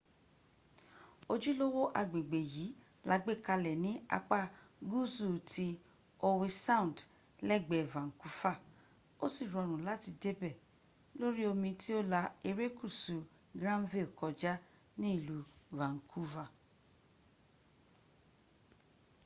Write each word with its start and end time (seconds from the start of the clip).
ojúlówó 1.33 1.83
agbègbè 2.01 2.39
yìí 2.53 2.75
la 3.09 3.15
gbé 3.23 3.33
kalẹ̀ 3.45 3.77
ní 3.85 3.91
apá 4.17 4.39
gúúsù 4.89 5.27
ti 5.51 5.67
howe 6.21 6.47
sound 6.65 6.95
lẹ́gbẹ̀ẹ́ 7.47 7.89
vancouver 7.93 8.57
ó 9.23 9.25
sì 9.33 9.43
rọrùn 9.53 9.85
láti 9.89 10.09
débẹ̀ 10.23 10.59
lórí 11.19 11.43
omi 11.51 11.69
tí 11.81 11.89
ó 11.99 12.01
la 12.13 12.21
erékùsù 12.49 13.15
granville 13.59 14.13
kọjá 14.19 14.53
ní 14.99 15.07
ìlú 15.17 15.37
vancouver 15.77 16.49